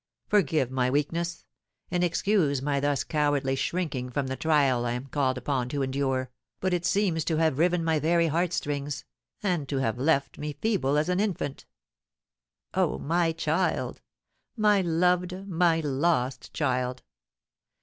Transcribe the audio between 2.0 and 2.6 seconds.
excuse